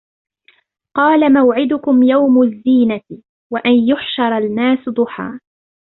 قَالَ 0.97 1.33
مَوْعِدُكُمْ 1.33 2.03
يَوْمُ 2.03 2.41
الزِّينَةِ 2.43 3.01
وَأَنْ 3.53 3.73
يُحْشَرَ 3.89 4.37
النَّاسُ 4.37 4.89
ضُحًى 4.89 5.39